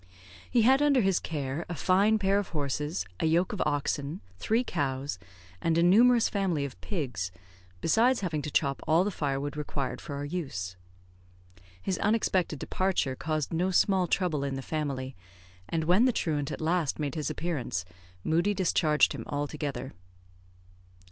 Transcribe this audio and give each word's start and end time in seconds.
He 0.49 0.63
had 0.63 0.81
under 0.81 1.01
his 1.01 1.19
care 1.19 1.63
a 1.69 1.75
fine 1.75 2.17
pair 2.17 2.39
of 2.39 2.47
horses, 2.47 3.05
a 3.19 3.27
yoke 3.27 3.53
of 3.53 3.61
oxen, 3.67 4.21
three 4.39 4.63
cows, 4.63 5.19
and 5.61 5.77
a 5.77 5.83
numerous 5.83 6.27
family 6.27 6.65
of 6.65 6.81
pigs, 6.81 7.29
besides 7.81 8.21
having 8.21 8.41
to 8.41 8.49
chop 8.49 8.81
all 8.87 9.03
the 9.03 9.11
firewood 9.11 9.55
required 9.55 10.01
for 10.01 10.15
our 10.15 10.25
use. 10.25 10.75
His 11.79 11.99
unexpected 11.99 12.57
departure 12.57 13.15
caused 13.15 13.53
no 13.53 13.69
small 13.69 14.07
trouble 14.07 14.43
in 14.43 14.55
the 14.55 14.63
family; 14.63 15.15
and 15.69 15.83
when 15.83 16.05
the 16.05 16.11
truant 16.13 16.51
at 16.51 16.61
last 16.61 16.97
made 16.97 17.13
his 17.13 17.29
appearance, 17.29 17.85
Moodie 18.23 18.55
discharged 18.55 19.13
him 19.13 19.23
altogether. 19.27 19.93